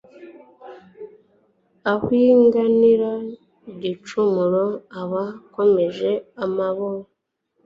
uwihanganira 1.93 3.11
igicumuro 3.71 4.63
aba 5.01 5.23
akomeje 5.45 6.11
umubano 6.45 7.03